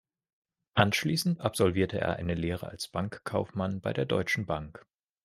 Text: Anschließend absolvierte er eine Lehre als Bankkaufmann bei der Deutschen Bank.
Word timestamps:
Anschließend 0.73 1.41
absolvierte 1.41 1.99
er 2.01 2.15
eine 2.15 2.33
Lehre 2.33 2.67
als 2.69 2.87
Bankkaufmann 2.87 3.81
bei 3.81 3.93
der 3.93 4.05
Deutschen 4.07 4.47
Bank. 4.47 4.83